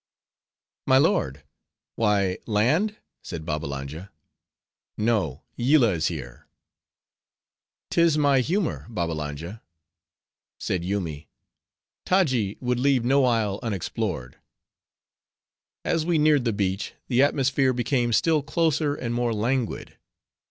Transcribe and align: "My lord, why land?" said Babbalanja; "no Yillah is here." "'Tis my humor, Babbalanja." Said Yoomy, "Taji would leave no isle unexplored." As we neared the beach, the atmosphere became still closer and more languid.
"My 0.87 0.97
lord, 0.97 1.43
why 1.95 2.39
land?" 2.47 2.95
said 3.23 3.45
Babbalanja; 3.45 4.09
"no 4.97 5.43
Yillah 5.55 5.91
is 5.91 6.07
here." 6.07 6.47
"'Tis 7.91 8.17
my 8.17 8.39
humor, 8.39 8.87
Babbalanja." 8.89 9.61
Said 10.59 10.83
Yoomy, 10.83 11.27
"Taji 12.03 12.57
would 12.61 12.79
leave 12.79 13.05
no 13.05 13.25
isle 13.25 13.59
unexplored." 13.61 14.37
As 15.85 16.03
we 16.03 16.17
neared 16.17 16.45
the 16.45 16.51
beach, 16.53 16.93
the 17.07 17.21
atmosphere 17.21 17.71
became 17.71 18.11
still 18.11 18.41
closer 18.41 18.95
and 18.95 19.13
more 19.13 19.35
languid. 19.35 19.99